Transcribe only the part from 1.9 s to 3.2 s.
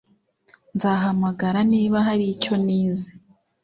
hari icyo nize